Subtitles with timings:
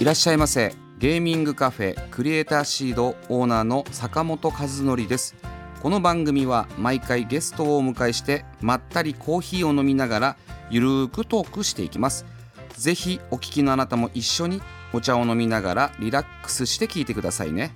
[0.00, 0.74] いらっしゃいませ。
[0.98, 5.34] ゲーミングカフェクリエイターシードオーナーの坂本和則です。
[5.82, 10.36] この番組は毎回ゲストをお迎えしてまったりコーヒーを飲みながら
[10.70, 12.24] ゆるーくトークしていきます。
[12.70, 14.62] ぜひお聞きのあなたも一緒に
[14.94, 17.70] お茶を飲みながらリラックスして聞いてくださいね。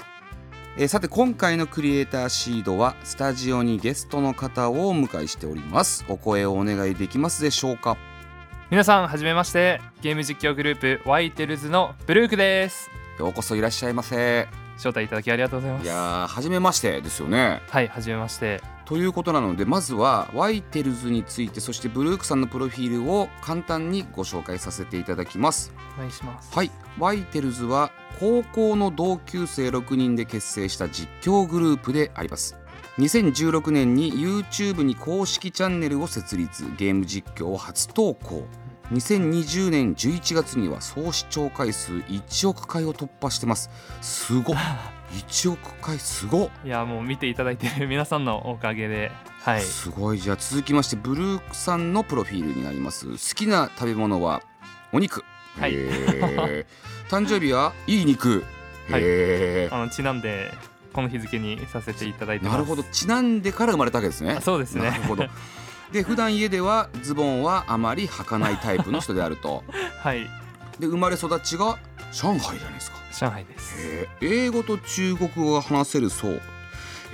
[0.78, 6.06] えさて今回のクリエイターシードはスタジオにゲストの方をお迎えしております。
[6.08, 7.98] お声をお願いできますでしょうか？
[8.70, 9.80] 皆さんはじめまして。
[10.00, 12.90] ゲーム実況グループワイテルズのブルークです。
[13.18, 14.48] ようこそいらっしゃいませ。
[14.76, 17.60] 招待いただきありがとうございまいすやー初めましてですよね。
[17.68, 18.60] はいはじめまして。
[18.86, 25.72] ということなのでまずはワイテルズについてそしてブルークさんのプロフィールを簡単にご紹介させていただきます。
[25.96, 26.52] お願いします。
[26.54, 26.70] はい。
[26.98, 32.56] ワイテルズは高校の同級生6人で結成した実況グループであります
[32.98, 36.64] 2016年に YouTube に公式チャンネルを設立。
[36.76, 38.46] ゲーム実況を初投稿。
[38.92, 43.70] 2020年11月には総視聴回数1億回を突破してます。
[44.00, 44.56] すごっ。
[45.28, 46.50] 1億回すごっ。
[46.64, 49.10] いやもう見ていただいてる 皆さんのおかげで。
[49.40, 49.60] はい。
[49.60, 50.20] すごい。
[50.20, 53.06] じゃあ続きましてブルークさんのプロフィールになります。
[53.06, 54.42] 好きな食べ物は
[54.92, 55.24] お肉。
[55.58, 55.74] はい。
[57.10, 58.44] 誕生日はいい肉。
[58.88, 59.68] はい。
[59.70, 60.52] あのちなんで
[60.94, 62.82] この日付にさせていただいてなるほど。
[62.84, 64.34] ちなんでから生まれたわけですね。
[64.38, 64.90] あそうですね。
[64.90, 65.26] なるほど。
[65.92, 69.62] で普段家ではズボンはあまり履かないタイプの人であると。
[70.02, 70.22] はい。
[70.78, 71.78] で生まれ育ちが
[72.12, 72.96] 上海じゃないですか。
[73.12, 74.08] 上海です。
[74.20, 76.40] 英語と中国語が話せるそう。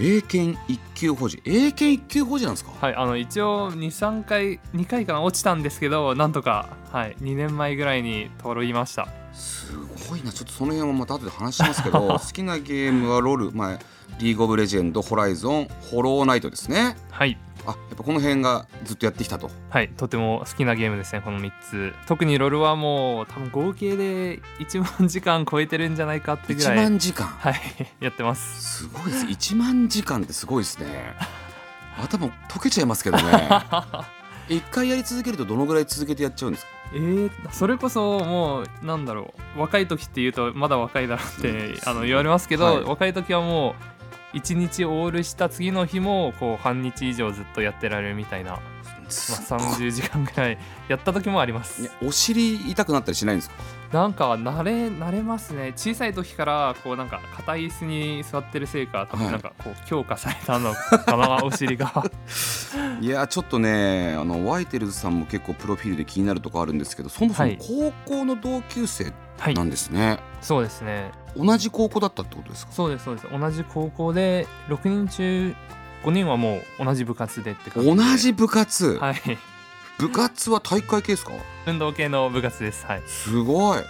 [0.03, 1.43] 英検一級保持。
[1.45, 2.71] 英検一級保持なんですか？
[2.81, 5.21] はいあの一応23回2回かな？
[5.21, 9.73] 落ちたんですけどなんとかはい2年前ぐらいに取りましたす
[10.09, 10.33] ごいな。
[10.33, 13.79] ちょっとその辺はまた後で話しますけど 好きなゲームはロール、まあ、
[14.19, 16.97] リーグオブレジェンドホライゾンホローナイトですね。
[17.11, 17.39] はい。
[17.67, 19.51] あやっぱこの辺がずっとやってきたと。
[19.69, 19.91] はい。
[19.91, 21.95] とても好きなゲームですねこの3つ。
[22.07, 27.27] 特にロールはもう多分合計で1万時間超えてるんじゃないかってぐら1い万時間？
[27.27, 27.61] はい。
[28.01, 28.79] やってます。
[28.85, 29.27] すごいです。
[29.27, 30.87] 1万時間ってすごいですね。
[32.03, 33.49] 頭溶けちゃいますけどね。
[34.49, 36.71] 一回やり続けるとどのぐらい続けてやっちゃうんですか？
[36.93, 42.83] えー、それこそもうなんだろう若い時って言うとまだ若いだろうってあの言われますけど、はい。
[42.83, 43.75] 若い時はも
[44.35, 48.61] う1日オールした次の日もこう半日以上ずっとやってられるみたいな、
[49.51, 53.57] まあ、30時間ぐらいやった時もあります、ねお尻痛くなったりしないんですか？
[53.93, 55.73] なんか慣れ慣れますね。
[55.75, 59.27] 小さい時からこうなんか硬い椅子に座ってるせいか多はい。
[59.27, 61.93] 分なんかこう強化されたのかなお尻が。
[63.01, 67.59] いやちょっとねあのワイテルズさんも結構プロフィールで気になるとこあるんですけどそもそもはい。
[67.59, 71.11] 高校の同級生はいなんですね、そうですね。
[71.35, 72.73] 同じ高校だったってことですか？
[72.73, 73.27] そうですそうです。
[73.31, 75.55] 同じ高校で6人中
[76.05, 79.39] 5人はもう同じ部活でって感じ同でじ部活、はい。
[79.99, 81.33] 部活は体育会系ですか？
[81.67, 82.87] 運動系の部活です。
[82.87, 83.03] はい。
[83.07, 83.83] すごい。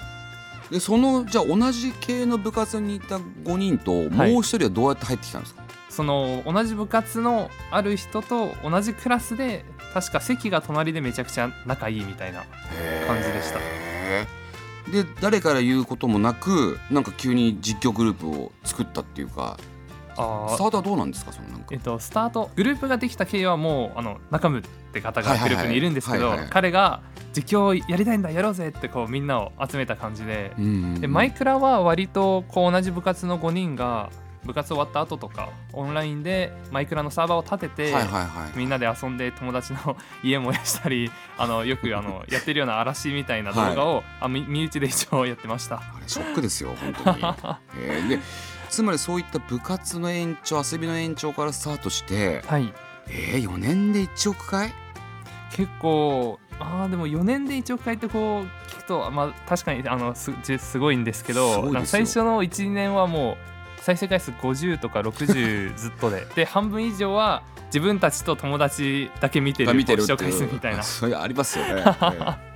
[0.71, 12.45] でそのじゃあ同じ系の部活にいた5人ともうはい一人はどうやって入ってきたんですか、その同じ部活のある人と同じクラスで確か席が隣でめちゃくちゃ仲いいみたいな
[13.09, 13.59] 感じでした。
[14.93, 19.57] で誰から言うこともなくなんか急に実況グループを作ったっていうか
[20.49, 21.67] スタートはどうなんですかそのなんか。
[21.71, 25.57] えっと、スタートグループができた経緯はもうあの中村って方がはいはいはい。
[25.57, 26.51] グループにいるんですけどはいはいはい。
[26.51, 30.53] 彼が実況やりたいんだやろうぜってこうみんなを集めた感じで。
[30.59, 31.01] うんうんうん。
[31.01, 34.11] でマイクラは割とこう同じ部活の5人が
[34.45, 38.59] 部活終わった後とかオンラインでマイクラのサーバーを立てて、はいはいはい。
[38.59, 45.77] みんなで遊んで友達の家燃やしたり あのよくあのやってるような嵐みたいな動画を、あみ身内で一応やってました。
[45.77, 47.19] あれショックですよ本当に。
[47.77, 48.09] へー。
[48.09, 48.19] で
[48.71, 52.73] つまりそういった部活の延長遊びの延長からスタートしてはい。
[53.09, 54.73] えー、4年で1億回？
[55.53, 66.27] 結構あーでも4年で1億回ってこう聞くと、まあ、確かにあのすじすごいんですけど最初の12年はもう再生回数50とか60ずっとで。
[66.37, 70.83] で半分以上は自分たちと友達だけ見てるが見てる視聴回数みたいな。
[70.83, 72.50] そういうありますよね、 えー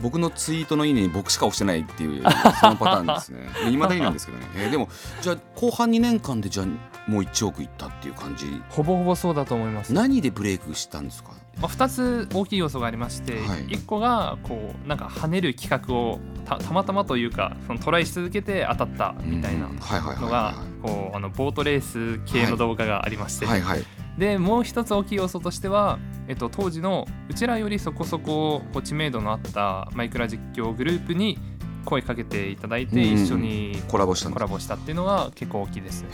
[0.00, 2.22] 僕のツイートのいいねに僕しか押してないっていう
[2.60, 3.48] そのパターンですね。
[3.70, 4.88] いまだになんですけどね、えーでも
[5.20, 6.66] じゃあ後半2年間でじゃあ
[7.10, 8.62] もう1億いったっていう感じ。
[8.70, 9.92] ほぼほぼそうだと思います。
[9.92, 11.30] 何でブレイクしたんですか？
[11.60, 13.66] まあ、2つ大きい要素がありまして、はい。
[13.66, 19.84] 1個がこうなんか跳ねる企画をたたまたまというかそのトライし続けて当たったみたいなのが
[20.26, 23.86] はこうあのボートレース系の動画がありまして、いはいはいはい
[24.18, 31.38] でもう一つ大きい要素としては、えっと、当時のうちらよりそこそこ知名度のあったマイクラ実況グループに
[31.84, 36.08] 声かけていただいてうん一緒にコラボしたんコラボしたっていうのが結構大きいですね。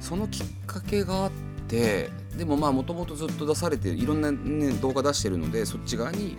[0.00, 1.30] そのきっかけがあっ
[1.68, 6.36] てでもまあもともとずっと出されていろんな、ね、動画出してるのでそっち側に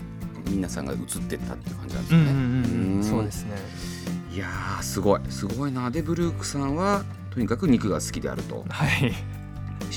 [0.50, 2.32] 皆さんが映ってったっていう感じなんですよね。
[2.32, 3.52] うんうんうんうんそうですね。
[4.34, 9.14] いやーすごいすごいなでブルークさんはとにかく肉が好きであるとはい。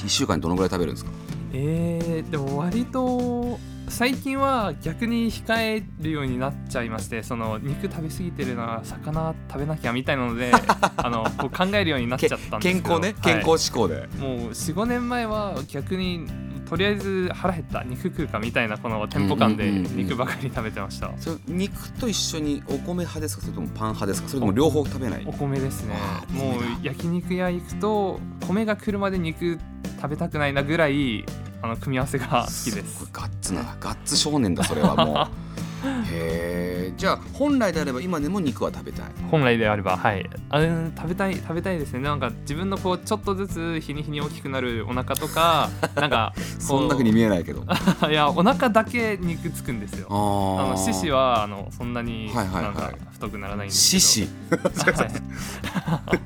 [0.05, 1.11] 1週間にどのぐらい食べるんですか？
[1.53, 3.59] えー、でも割と
[3.89, 10.51] 最近は逆に控えるようになっちゃいましてその肉食べ過ぎてるな魚食べなきゃみたいなので
[10.97, 13.43] あのこう考えるようになっちゃったんですけど健康ねはい。
[13.43, 16.27] 健康志向で、もう45年前は逆に
[16.69, 19.97] とりあえず腹減った肉食うかみたいなこのテンポ感でうんうんうんうん。
[19.99, 23.43] 肉ばかり食べてました、それ肉と一緒にお米派ですか？
[23.43, 24.29] それともパン派ですか？
[24.29, 25.23] それとも両方食べない？
[25.27, 25.95] お米ですね。
[26.33, 28.19] もう焼肉屋行くと
[28.49, 29.59] 米が来るまで肉
[29.97, 31.25] 食べたくないなぐらい
[31.63, 33.09] あの組み合わせが好きです。
[33.13, 35.27] ガッツなガッツ少年だそれはもう
[35.85, 39.07] へえじゃあ本来であれば今でも肉は食べたい。
[39.31, 40.29] 本来であればはい。
[40.51, 42.01] あうん食べたい食べたいですね。
[42.01, 47.65] なんか自分のこうちょっとずつ日に日に大きくなるお腹とか なんかそんなふうに見えないけど。
[47.67, 50.07] あ いやお腹だけ肉つくんですよ。
[50.11, 54.71] ああの獅子はあのそんなになんか太くならないんです獅けど。
[54.71, 55.03] 子。
[55.03, 56.21] はい。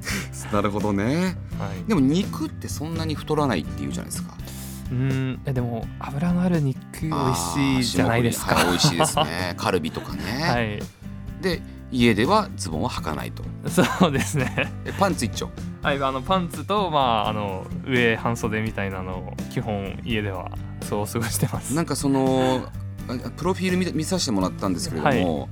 [0.55, 1.37] なるほどね。
[1.59, 1.89] はい。
[1.89, 4.35] でも肉ってそんなに太らないっていうじゃないですか
[4.91, 5.41] うん。
[5.45, 8.57] えでも脂のある肉美味しいじゃないですか。
[8.57, 9.55] はい美味しいですね。
[9.59, 10.83] カルビとかね、はい。
[11.43, 13.43] で家ではズボンは履かないと。
[13.69, 14.73] そうですね。
[14.85, 15.51] えパンツ一丁。
[15.83, 20.51] はいあのパンツとまああの上半袖みたいなのを基本家では
[20.83, 21.75] そう過ごしてます。
[21.75, 22.69] なんかその
[23.09, 25.49] あプロフィール見見させてもらったんですけれども、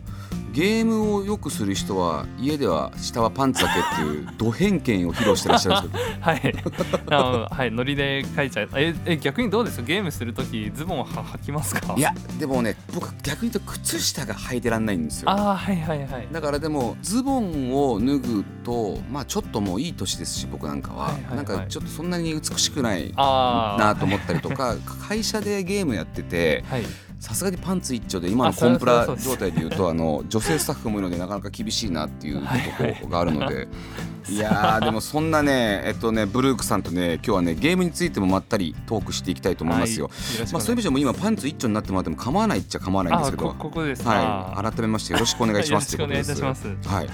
[0.53, 6.21] ゲームをよくする人は家では下はパンツだけっていうド偏見を披露してらっしゃるんですけど。
[6.21, 7.57] はい。
[7.59, 7.71] はい。
[7.71, 8.69] ノリで書いちゃう。
[8.75, 9.83] ええ逆にどうです？
[9.83, 11.95] ゲームするときズボンは履きますか？
[11.97, 15.31] いやでもね僕逆に言うと靴下が履いてらんないんですよ。
[15.31, 16.29] ああはいはいはい。
[16.33, 21.37] だからでもズボンを脱ぐとまあちょっともういい年ですし僕なんかは,、はいはいはい。
[21.37, 24.77] なんかちょっとそんなに美しくないなと思ったりとか
[25.09, 26.83] 会社でゲームやっててはい
[27.19, 32.53] さすがにパンツ一丁で今のコンプラ 状態でいうとあの女性スタッフもいるのでなかなか厳しいなっていうとこ
[33.03, 33.67] ろがあるので
[34.31, 40.09] いやーでもそんなねえっとねブルークさんとね今日はねゲームについてもまったりトークしていきたいと思いますよ。
[40.09, 43.51] はいよまあ、そういう意味でも今パンツ一丁になってもらっても構わないっちゃ構わないんですけど。
[43.51, 46.69] あこここではい、改めましてよろしくお願いします よろしくお願いいたします。
[46.87, 47.09] はい、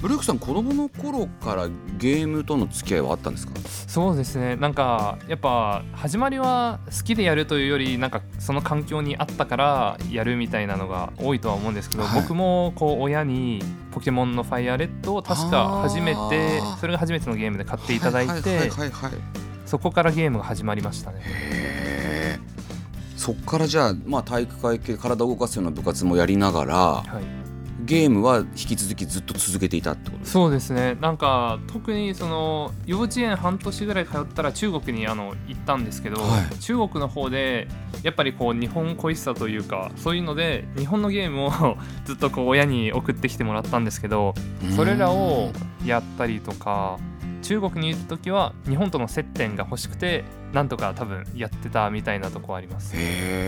[0.00, 1.68] ブルークさん子供の頃から
[1.98, 3.52] ゲームとの付き合いはあったんですか？
[3.88, 4.56] そうですね。
[4.56, 12.20] なんかやっぱ始まりは好きでやるというよりなんかその環境にあったからやるみたいなのが多いとは思うんですけど、はい。
[12.22, 18.70] 僕もこう親に「ポケモンのファイアレッド」を確か初めてそれが初めてのゲームで買っていただいて
[19.66, 21.20] そこからゲームが始まりましたね。
[23.16, 27.49] そっからじゃあ、まあ、体育会系体を動かすような部活もやりながらはい
[27.90, 30.96] ゲームは引き続きずっと続けていたってことそうですね。
[31.00, 36.58] なんか特にその幼稚園半年ぐらい通ったら中国にあの行ったんですけど、はい。
[36.60, 37.66] 中国の方で
[38.04, 44.34] やっぱりこう日本恋しさというかそういうので日本のゲームを ずっとこう親に送ってきてもらったんですけど
[44.76, 45.50] それらを
[45.84, 46.96] やったりとか
[47.42, 52.94] 中国にいる時は日本との接点が欲しくてなんとか多分やってたみたいなとこあります。
[52.96, 52.98] へ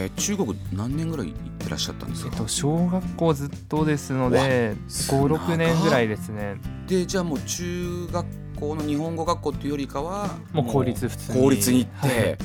[0.06, 6.56] え中国何年ぐらい行ってらっしゃったんですか、えっと、小学校ずっとですのです長56年ぐらいですね。
[6.86, 8.26] でじゃあもう中学
[8.58, 11.42] 校の日本語学校っていうよりかはもう公立普通に。
[11.42, 12.38] 公立に行って、はい。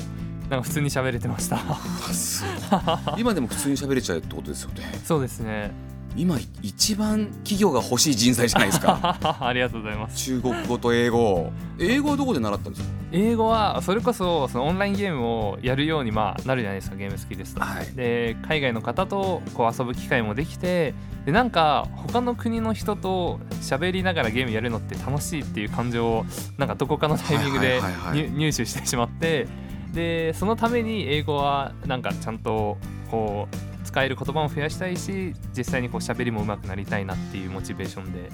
[0.50, 1.60] なんか普通に喋れてました。
[3.18, 4.84] 今でも普通に喋れちゃうってことですよね。
[5.04, 5.72] そうですね
[6.18, 9.18] 今一番企業が欲しい人材じゃないですか。
[9.40, 10.18] ありがとうございます。
[10.26, 11.52] 中国語と英語。
[11.80, 12.90] 英語はどこで習ったんですか？
[13.12, 17.62] 英語はそれこそそのオンラインゲームをやるようにまあなるじゃないですかゲーム好きですと。
[17.62, 17.96] はい。
[17.96, 20.94] で海外の方とこう遊ぶ機会もできて
[21.26, 26.26] でなんか他の国の人と喋りながらゲームやるのって楽しいっていう感情を
[26.58, 27.80] なんかどこかのタイミングで
[28.36, 29.48] 入手してしまって
[29.94, 32.78] でそのために英語はなんかちゃんと
[33.12, 38.30] こう使える言葉も増やしたいし実際にこう喋りも上手くなりたいなっていうモチベーションで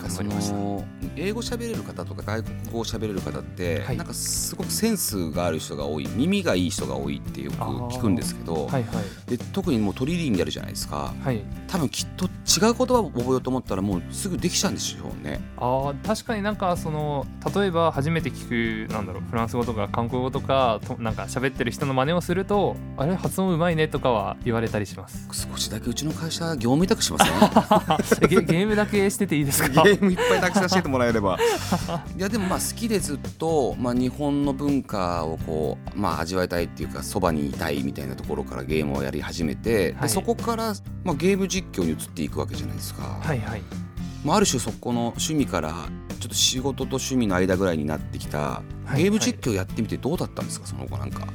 [0.00, 0.84] かその
[1.16, 3.96] 英語喋れる方とか外国語を喋れる方って、はい。
[3.96, 9.30] なんかすごくセンスがある人が多い耳がいい人が多いってよく聞くんですけど、はいはい。
[9.30, 11.14] で特にもうトリリンギャルじゃないですか。
[11.22, 11.42] はい。
[11.68, 15.40] 多分きっと違う言葉を覚えようと思ったらもうすぐできちゃうんでしょうね。
[15.56, 23.14] あー確かになんかその例えば初めて聞くなんだろうフランス語とか韓国語とかとなんか喋ってる人の真似をするとあれ？
[23.14, 25.28] 発音うまいねとかは言われたりします。
[25.32, 28.28] 少しだけうちの会社業務委託しますね。
[28.28, 29.82] ゲゲームだけしてていいですか？
[29.82, 31.38] ゲームいっぱいたくさんしててもらえれば。
[32.16, 40.02] いやでもまあ好きでずっと、まあ、日本の文化をこう、まあ、味わいたいっていうかそばにいたいみたいなところからゲームをやり始めて、はい。
[40.02, 43.62] でそこから、まあ、ゲーム実況に移っていくわけじゃないですか、はいはい。
[44.24, 45.70] まあ、ある種そこの趣味から
[46.20, 48.62] ちょっと仕事と趣味の間ぐらいになってきたは
[48.98, 49.02] い。
[49.02, 51.26] ゲーム実況やってみてどうだったんですかその後なんか。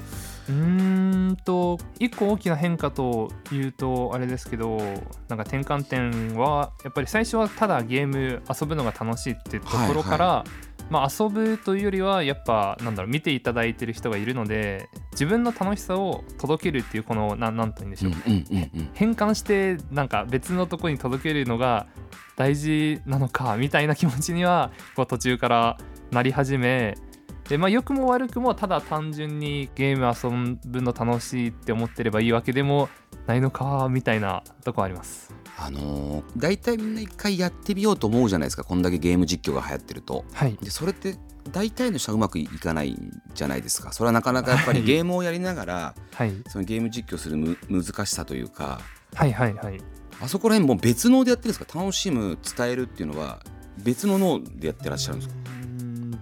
[0.47, 10.43] うーんと一個大きな変化というとあれですけどなんか転換点はやっぱり最初はただゲーム遊ぶのが楽しいってところから、
[10.89, 18.89] まあ、遊ぶというよりはやっぱなんだろう見ていただいてる人がいるので自分の楽しさを届けるっていうこのなんなんと言うんでしょう、うんうんうんうん。
[18.93, 21.87] 変換してなんか別のとこに届けるのが
[22.35, 25.77] 大事なのかみたいな気持ちにはこう途中から
[26.11, 26.97] なり始め
[27.47, 32.89] でまあ良くも悪くもただ単純にゲーム遊ぶの楽しいって思ってればいいわけでも
[33.27, 35.33] ないのかみたいなとこあります。
[35.57, 40.25] あのー、大体みんな一回やってみようと思うじゃないですかこんだけゲーム実況が流行ってると。
[40.33, 40.57] はい。
[40.61, 41.17] でそれって
[41.51, 43.93] 大体の人はうまくいかないんじゃないですか。
[43.93, 44.87] それはなかなかやっぱりはい。
[44.87, 46.33] ゲームをやりながらはい。
[46.47, 48.81] そのゲーム実況するむ難しさというか。
[49.13, 49.77] はいはいはい。
[50.19, 51.79] あそこら辺もう別脳でやってるんですか？
[51.79, 53.39] 楽しむ伝えるっていうのは
[53.77, 55.35] 別の脳でやってらっしゃるんですか？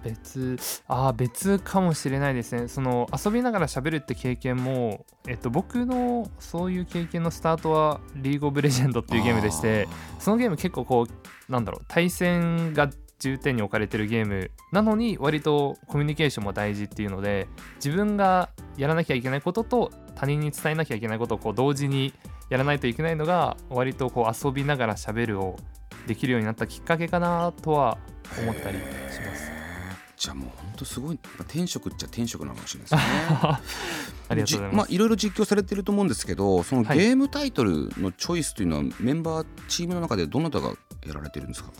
[0.04, 22.12] 別あー別かもしれないですねその遊びながら喋るって経験も、えっと、僕のそういう経験のスタートは「リーグ・オブ・レジェンド」っていうゲームでしてそのゲーム結構こうなんだろう対戦が重点に置かれてるゲームなのに割とコミュニケーションも大事っていうので自分がやらなきゃいけないことと他人に伝えなきゃいけないことをこう同時に
[22.50, 25.56] やらないといけないのが割とこう遊びながら喋るを
[26.06, 27.98] できるようになったきっかけかなとは
[28.42, 29.63] 思ったりします。
[30.24, 33.00] じゃあもう本当すごいまあ転職っちゃ転職なのかもしれないですね。
[34.26, 34.76] ありがとうございじます。
[34.76, 40.72] まあいろいろ実況されてると思うんですけどそのゲはいームタイトルのチョイスというのはメンバーチームの中でどなたが
[41.06, 41.70] やられてるんですか？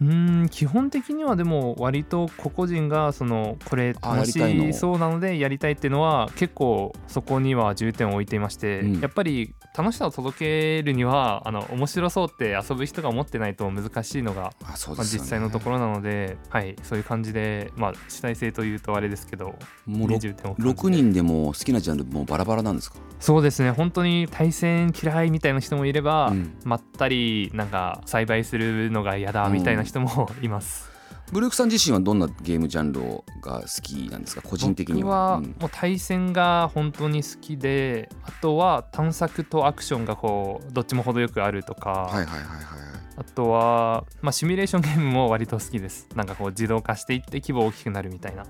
[0.00, 19.54] うーん基本的にはでも割と個々人がそのこれあ楽しそうなのでやりたいっていうのは結構そこには重点を置いていまして、うんやっぱり楽しさを届けるにはあの面白そうって遊ぶ人が思ってないと難しいのが、あそうまあ、実際のところなので、はい、そういう感じで、まあ、主体性というとあれですけど
[19.86, 20.80] もうに重点を感じて。
[20.82, 23.70] 6人でも好きなジャンルもうバラバラなんですか、そうですね。
[23.70, 26.56] 本当に対戦嫌いみたいな人もいれば、うん。
[26.64, 30.90] まったりなんか栽培するのが嫌だみたいな人もいます。
[31.32, 33.00] ブルークさん自身はどんなゲームジャンル
[33.40, 34.42] が好きなんですか？
[34.42, 35.30] 個人的に僕は。
[35.32, 42.73] はうんもう対戦が本当に好きであとは探索とアクションがこうどっちも程よくあるとか、はいはいはいはい
[43.16, 46.08] あとは、まあ、シミュレーション ゲームも割と好きです。
[46.14, 48.44] なんかこう自動化していって規模大きくなるみたいな。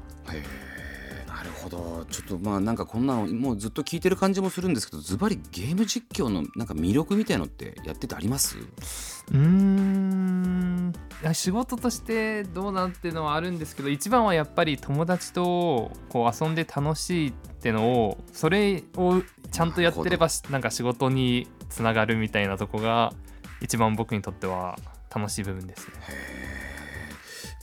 [1.27, 2.07] なるほど。
[2.11, 8.57] ちょっとまあなんかこんなのもうずっと聞いてる感じもするんですけどズバリゲーム実況のなんか魅力みたいのってやっててあります？
[8.59, 10.93] うーん。
[11.23, 23.13] いや仕事としてどうなんていうのはあるんですけど一番はやっぱり友達とこう遊んで楽しいってのをそれをちゃんとやってればしなんか仕事につながるみたいなとこが
[23.65, 24.79] 一番僕にとっては
[25.15, 25.95] 楽しい部分ですね。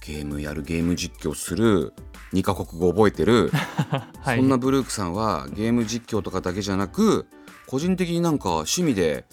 [0.04, 1.94] ゲームやるゲーム実況する
[2.34, 3.52] 2カ国語覚えてる、
[4.22, 7.28] はい、そんなブルークさんはゲーム実況とかだけじゃなく
[7.68, 9.26] 個人的になんか趣味で、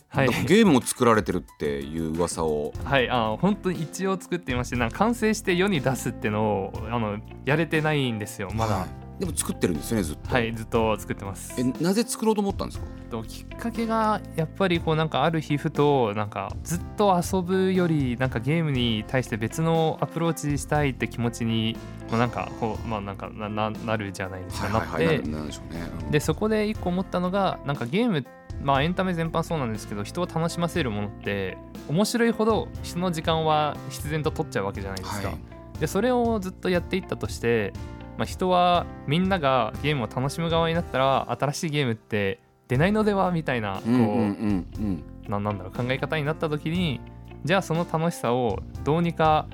[0.47, 2.75] ゲームも作られてるっていう噂を。
[2.85, 8.75] はい、あの本当に一応作っていましてなんか完成して世に出すってのをあのやれてないんですよまだ。
[8.75, 11.55] はいでも作ってるんですよねずっと、はい、ずっと作ってます。
[11.59, 12.87] えなぜ作ろうと思ったんですか？
[13.11, 21.77] ときっかけがやっぱりこうなんかある日ふとなんかずっと遊ぶよりなんかゲームに対して別のアプローチしたいって気持ちに
[22.11, 25.07] まあなんかこうまあなんかなななるじゃないですか、なって。
[25.07, 28.25] ね、うんでそこで一個思ったのがなんかゲーム
[28.63, 31.57] まあエンタメ全般そうなんですけど人を楽しませるものって
[31.89, 35.29] 面白いほど人の時間は必然と取っちゃうわけじゃないですか。
[35.29, 35.39] はい。
[35.81, 37.73] でそれをずっとやっていったとして、
[38.19, 47.01] まあ、人はみんながゲームを楽しむ側になったら新しいゲームって出ないのではみたいなこう、なんだろう考え方になった時に
[47.45, 49.47] じゃあその楽しさをどうにか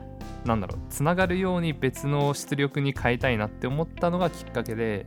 [0.47, 5.07] なんだろうつながるように別の出力に変えたいなって思ったのがきっかけで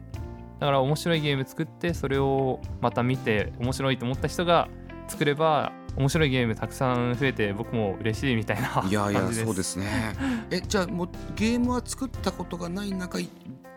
[0.59, 4.69] だから面白いゲーム作ってそれをまた見て面白いと思った人が
[5.07, 9.43] 作れば面白いゲームたくさん増えて僕も嬉しいみたいな感 じいやいやです。
[9.45, 9.85] そうですね。
[10.51, 13.19] えじゃあもうゲームは作ったことがない中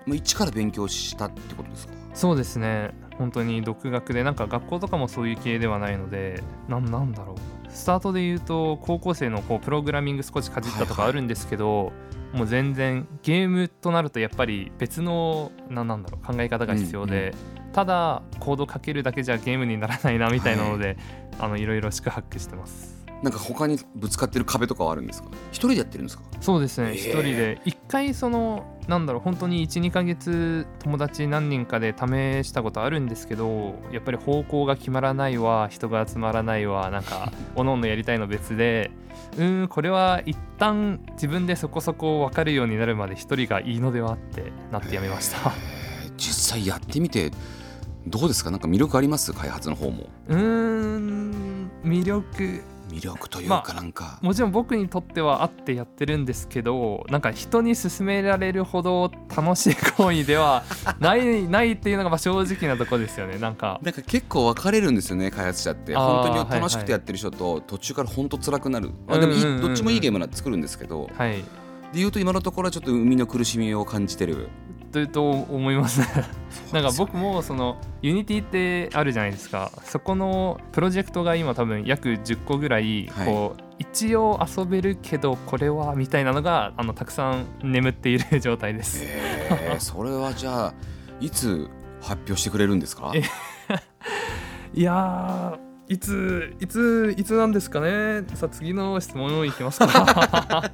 [0.07, 1.95] 一から勉強したってことですか？
[2.15, 2.91] そうですね。
[3.19, 7.37] 本当に独学でなんか学校とかもそういう系ではないのでなんなんだろう。
[7.69, 11.93] スタートで言うと高校生のこうプログラミング少しかじったとかあるんですけど、
[12.33, 17.33] もう全然ゲームとなるとやっぱり別のななんだろう考え方が必要で、
[17.73, 20.97] ただコードかけるだけじゃゲームにならないなみたいなので、
[21.30, 22.99] い、あのいろいろ四苦八苦してます。
[23.23, 25.29] なんか他にぶつかってる壁とかはあるんですか？
[25.51, 26.25] 一人でやってるんですか？
[26.41, 26.91] そうですね。
[26.91, 26.95] えー。
[26.97, 27.61] 一、人で。
[27.67, 38.91] 一回そのなんだろう本当に12ヶ月友達何人かで試したことあるんですけどやっぱり方向が決まらないわ人が集まらないわなんか おのおのやりたいの別で。
[39.37, 45.37] うーんこれは一旦自分でそこそこ分かるようになるまで一人がいいのではってなってやめました。
[46.05, 46.13] えー。
[46.17, 47.31] 実際やってみて
[48.07, 48.51] どうですか？
[48.51, 49.33] なんか魅力あります？
[49.33, 50.07] 開発の方も。
[50.29, 52.63] うーん魅力。
[52.91, 60.65] 魅力というまかなんか、もちろん僕にとってはあってやってるんですけどなんか人に勧められるほど楽しい行為では
[60.99, 63.39] ないないっていうのがまあ正直なとこですよね。
[63.39, 63.79] なんか。
[63.85, 65.95] なんか結構分かれるんですよね開発者って。
[65.95, 69.69] 本当に楽しはいはいくてやってる人と途中から本当辛くなる、あでもいいうんうんうんうん。
[69.69, 71.09] どっちもいいゲームな作るんですけど。
[71.17, 71.35] はい。
[71.93, 74.49] で言うと今のところはちょっと生みの苦しみを感じてる
[74.91, 76.01] とと思います。
[76.01, 76.07] ね。
[76.73, 79.71] なんか僕ももそのユニティってあるじゃないですか。
[79.85, 83.27] そこのプロジェクトが今多分約10個ぐらいはい。
[83.27, 89.03] こう、一応遊べるけどこれはみたいなのがあのたくさん眠っている状態です。
[89.05, 90.75] えー、 それはじゃあ
[91.21, 91.69] いつ
[92.03, 93.13] 発表してくれるんですか？
[93.15, 93.23] え
[94.75, 98.23] いやーいついついつなんですかね。
[98.35, 99.87] さあ次の質問いきますか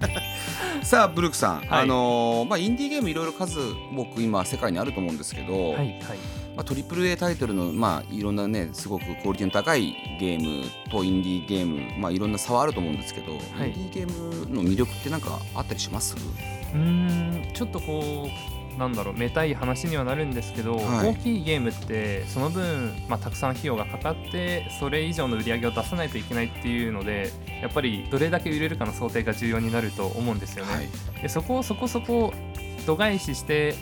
[0.87, 1.69] さあブルックさん、はい。
[1.83, 3.59] あのーまあ、インディーゲームいろいろ数
[3.93, 5.99] 僕今世界にあると思うんですけど、はいはい。
[6.55, 13.73] まあ、トリプル A タイトルの、まあ、いろんなねすごくクオリティの高いゲームとインディーゲーム、まあ、いろんな差はあると思うんですけど、はい。
[13.73, 16.15] インディーゲームの魅力ってなんかあったりします？
[16.15, 16.79] うー
[17.51, 21.09] んちょっとこうなんだろうめたい話にはなるんですけど、はい。
[21.11, 27.31] 大きいゲームってその分、まあ、たくさん費用がかかってそれ以上の売り上げを出さないといけないっていうので
[27.63, 30.75] やっぱりどれだけ売れるかの想定が重要になると思うんですよね。
[30.75, 31.23] はい。
[31.23, 32.33] でそこをそこそこ
[32.87, 33.75] 度外視して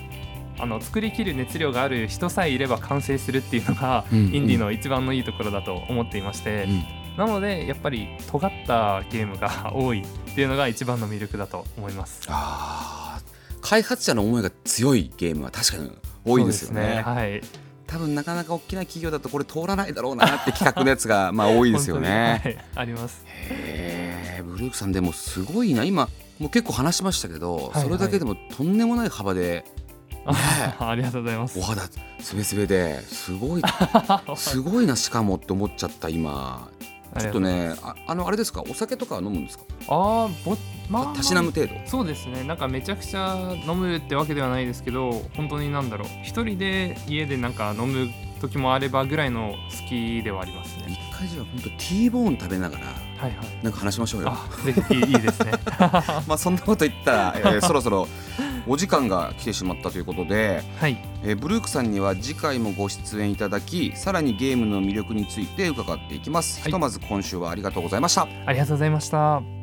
[0.58, 6.84] あの作りきる熱量がある人さえいれば完成するっていうのが、うんインディーの一番のいいところだと思っていまして、うん。
[7.16, 12.28] なのでやっぱり尖ったゲームが多いっていうのが一番の魅力だと思います。
[13.64, 15.90] 開発者の思いが強いゲームは確かに
[16.24, 17.02] 多いですよね。
[17.04, 17.40] そうはい。
[17.86, 22.40] 多分なかなか大きな企業だとこれ通らないだろうなって企画のやつが まあ多いですよね。
[22.44, 23.24] はい、あります。
[23.50, 25.84] へえブルークさんでもすごいな。
[25.84, 29.64] 今もう結構話しましたけど、はいそれだけでもとんでもない幅で
[30.26, 31.58] あ ありがとうございます。
[31.58, 31.62] お。
[31.62, 31.82] 肌
[32.20, 33.62] すべすべですごい
[34.36, 36.68] すごいなしかもって思っちゃった今。
[37.18, 38.62] ちょっとねああのあれですか？
[38.68, 39.64] お酒とかは飲むんですか？
[39.88, 40.56] ああぼ
[40.88, 41.74] まあたしなむ程度。
[41.86, 42.44] そうですね。
[42.44, 46.08] なんかめちゃくちゃ飲むってわけではないですけど本当になんだろう。
[46.22, 48.08] 一人で家でなんか飲む
[48.40, 50.84] 時もあればぐらいの好きではありますね。
[50.88, 53.34] 一回じゃあ本当 T ボーン食べながらはいはい。
[53.62, 54.28] なんか話しましょうよ。
[54.30, 55.52] あぜひいいですね。
[56.26, 58.08] まあそんなこと言ったら、えー そろそろ
[58.66, 60.96] お時間が来てしまったということで、はい。
[61.22, 66.64] えーブルークさんには次回もご出演いただきさらにゲームの魅力について伺っていきます、はい。
[66.66, 68.28] ひとまず今週はありがとうございました。
[68.46, 69.53] ありがとうございました。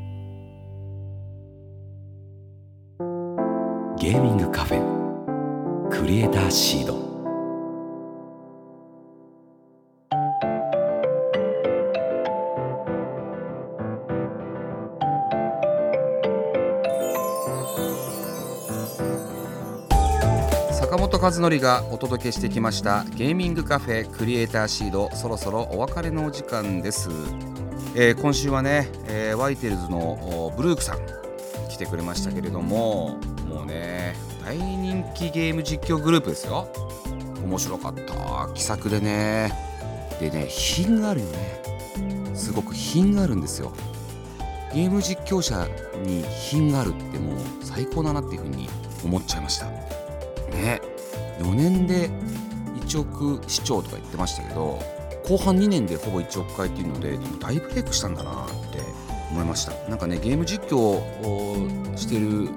[4.02, 5.90] ゲーミングカフェ。
[5.90, 6.96] クリエイターシード。
[20.74, 25.12] 坂本和則がお届けしてきましたゲーミングカフェクリエイターシード。
[25.16, 27.12] そろそろお別れのお時間です、
[27.96, 30.98] えー今週はね、えーワイテルズのおブルークさん
[31.70, 33.20] 来てくれましたけれども。
[33.72, 34.16] ね。
[34.44, 36.68] 大人気ゲーム実況グループですよ。
[37.44, 38.50] 面白かった。
[38.54, 39.52] 気さくでね。
[40.20, 41.62] でね品があるよね。
[42.36, 43.72] すごく品があるんですよ。
[44.74, 45.68] ゲーム実況者
[46.06, 48.70] に品があるってもう最高だなっていうふうに
[49.04, 49.66] 思っちゃいました。
[49.66, 50.82] ね。
[51.40, 52.10] 4年で
[52.86, 54.80] 1億視聴とか言ってましたけど
[55.28, 58.80] 後半2年でほぼ1億回っていうのででも大ブレイクしたんだなって
[59.32, 59.74] 思いました。
[59.90, 62.50] なんかねゲーム実況をしてる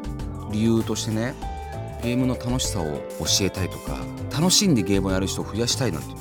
[0.54, 1.34] 理由としてね
[2.02, 2.84] ゲームの楽しさを
[3.18, 3.98] 教えたいとか
[4.32, 6.14] 楽しんでゲームをやる人を増やしたいなんてね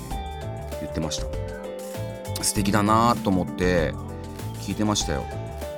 [0.81, 2.43] 言ってました。
[2.43, 3.93] 素敵だなと思って
[4.59, 5.23] 聞いてましたよ。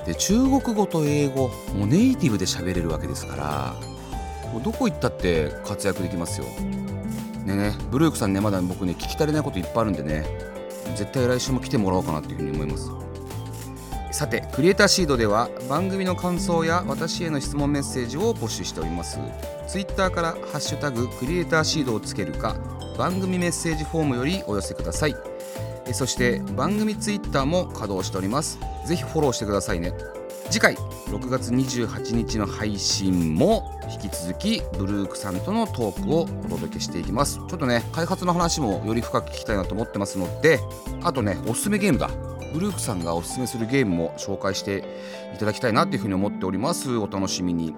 [0.06, 3.76] で中国語と英語もうネイティブで喋れるわけですから
[4.52, 6.48] もうどこ行ったって活躍できますよ。
[7.46, 10.26] ねねブルークさんねまだ僕ね聞き足りないこといっぱいあるんでね
[10.96, 13.05] 絶対来週も来てもらおうかなっていうふうに思います。
[14.16, 19.20] さてクリエイターシードでは番組の感想や私への質問メッセージを募集しております。
[19.68, 22.56] ツイッターから「ハッシュタグクリエイターシード」をつけるか
[22.98, 25.16] 番組メッセージフォームよりお寄せください。
[25.86, 28.58] えそして番組ツイッターも稼働しております。
[28.88, 29.94] ぜひフォローしてくださいね。
[30.50, 30.76] 次回
[31.08, 37.36] 6月28日の配信も引き続きブルークさんとのトークをお届けしていきます。
[37.36, 40.62] ちょっとね開発の話もより深く聞きたいなと思ってますので
[41.04, 42.10] あとねおすすめゲームだ
[42.56, 44.86] ブルークさんがおすすめするゲームも紹介して
[45.36, 46.96] いただきたいなというふうに思っております。
[46.96, 47.76] お楽しみに。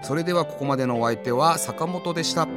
[0.00, 2.48] それではここまでのお相手は坂本でした。